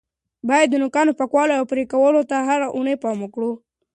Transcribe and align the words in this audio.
باید 0.49 0.67
د 0.69 0.75
نوکانو 0.81 1.17
پاکوالي 1.19 1.53
او 1.57 1.65
پرې 1.71 1.83
کولو 1.91 2.21
ته 2.29 2.35
هره 2.47 2.67
اونۍ 2.75 2.95
پام 3.03 3.17
وکړو. 3.21 3.51